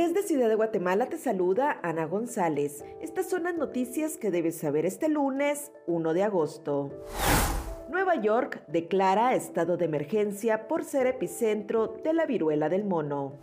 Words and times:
Desde 0.00 0.22
Ciudad 0.22 0.48
de 0.48 0.54
Guatemala 0.54 1.10
te 1.10 1.18
saluda 1.18 1.78
Ana 1.82 2.06
González. 2.06 2.82
Estas 3.02 3.28
son 3.28 3.42
las 3.42 3.54
noticias 3.54 4.16
que 4.16 4.30
debes 4.30 4.56
saber 4.56 4.86
este 4.86 5.10
lunes 5.10 5.72
1 5.86 6.14
de 6.14 6.22
agosto. 6.22 6.90
Nueva 7.90 8.14
York 8.14 8.62
declara 8.66 9.34
estado 9.34 9.76
de 9.76 9.84
emergencia 9.84 10.68
por 10.68 10.84
ser 10.84 11.06
epicentro 11.06 11.98
de 12.02 12.14
la 12.14 12.24
viruela 12.24 12.70
del 12.70 12.84
mono. 12.84 13.34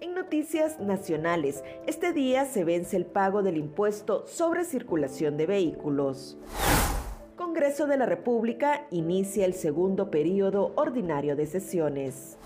En 0.00 0.14
noticias 0.14 0.80
nacionales, 0.80 1.62
este 1.86 2.14
día 2.14 2.46
se 2.46 2.64
vence 2.64 2.96
el 2.96 3.04
pago 3.04 3.42
del 3.42 3.58
impuesto 3.58 4.26
sobre 4.26 4.64
circulación 4.64 5.36
de 5.36 5.44
vehículos. 5.44 6.38
Congreso 7.36 7.86
de 7.86 7.98
la 7.98 8.06
República 8.06 8.86
inicia 8.90 9.44
el 9.44 9.52
segundo 9.52 10.10
periodo 10.10 10.72
ordinario 10.76 11.36
de 11.36 11.44
sesiones. 11.44 12.38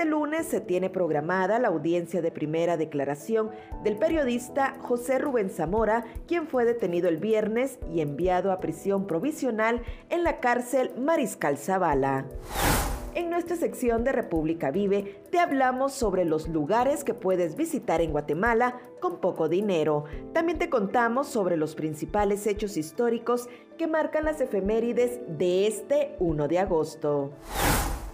Este 0.00 0.10
lunes 0.12 0.46
se 0.46 0.62
tiene 0.62 0.88
programada 0.88 1.58
la 1.58 1.68
audiencia 1.68 2.22
de 2.22 2.30
primera 2.30 2.78
declaración 2.78 3.50
del 3.84 3.98
periodista 3.98 4.78
José 4.80 5.18
Rubén 5.18 5.50
Zamora, 5.50 6.06
quien 6.26 6.46
fue 6.46 6.64
detenido 6.64 7.10
el 7.10 7.18
viernes 7.18 7.78
y 7.92 8.00
enviado 8.00 8.50
a 8.50 8.60
prisión 8.60 9.06
provisional 9.06 9.82
en 10.08 10.24
la 10.24 10.40
cárcel 10.40 10.90
Mariscal 10.98 11.58
Zavala. 11.58 12.24
En 13.14 13.28
nuestra 13.28 13.56
sección 13.56 14.02
de 14.02 14.12
República 14.12 14.70
Vive 14.70 15.20
te 15.30 15.38
hablamos 15.38 15.92
sobre 15.92 16.24
los 16.24 16.48
lugares 16.48 17.04
que 17.04 17.12
puedes 17.12 17.54
visitar 17.54 18.00
en 18.00 18.12
Guatemala 18.12 18.80
con 19.00 19.20
poco 19.20 19.50
dinero. 19.50 20.04
También 20.32 20.58
te 20.58 20.70
contamos 20.70 21.26
sobre 21.26 21.58
los 21.58 21.74
principales 21.74 22.46
hechos 22.46 22.78
históricos 22.78 23.50
que 23.76 23.86
marcan 23.86 24.24
las 24.24 24.40
efemérides 24.40 25.20
de 25.28 25.66
este 25.66 26.16
1 26.20 26.48
de 26.48 26.58
agosto. 26.58 27.32